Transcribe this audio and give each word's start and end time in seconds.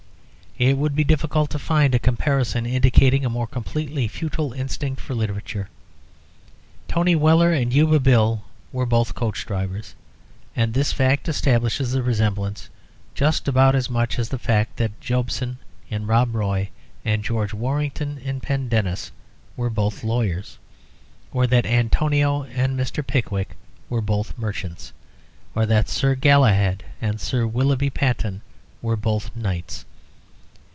It 0.57 0.77
would 0.77 0.95
be 0.95 1.03
difficult 1.05 1.49
to 1.51 1.57
find 1.59 1.95
a 1.95 1.97
comparison 1.97 2.67
indicating 2.67 3.25
a 3.25 3.31
more 3.31 3.47
completely 3.47 4.07
futile 4.07 4.53
instinct 4.53 5.01
for 5.01 5.15
literature. 5.15 5.69
Tony 6.87 7.15
Weller 7.15 7.51
and 7.51 7.73
Yuba 7.73 7.99
Bill 7.99 8.43
were 8.71 8.85
both 8.85 9.15
coach 9.15 9.43
drivers, 9.47 9.95
and 10.55 10.73
this 10.73 10.91
fact 10.91 11.27
establishes 11.27 11.95
a 11.95 12.03
resemblance 12.03 12.69
just 13.15 13.47
about 13.47 13.73
as 13.75 13.89
much 13.89 14.19
as 14.19 14.29
the 14.29 14.37
fact 14.37 14.75
that 14.77 14.99
Jobson 15.01 15.57
in 15.89 16.05
"Rob 16.05 16.35
Roy" 16.35 16.69
and 17.03 17.23
George 17.23 17.55
Warrington 17.55 18.19
in 18.19 18.39
"Pendennis" 18.39 19.09
were 19.57 19.69
both 19.71 20.03
lawyers; 20.03 20.59
or 21.31 21.47
that 21.47 21.65
Antonio 21.65 22.43
and 22.43 22.79
Mr. 22.79 23.07
Pickwick 23.07 23.55
were 23.89 24.01
both 24.01 24.37
merchants; 24.37 24.93
or 25.55 25.65
that 25.65 25.89
Sir 25.89 26.13
Galahad 26.13 26.83
and 27.01 27.19
Sir 27.19 27.47
Willoughby 27.47 27.89
Patten 27.89 28.41
were 28.83 28.97
both 28.97 29.33
knights. 29.35 29.85